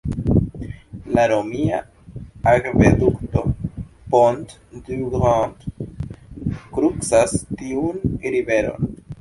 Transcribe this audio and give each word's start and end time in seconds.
La 1.17 1.25
romia 1.31 1.81
akvedukto 2.53 3.43
"Pont 4.15 4.57
du 4.89 4.99
Gard" 5.13 5.69
krucas 6.79 7.39
tiun 7.61 8.05
riveron. 8.37 8.95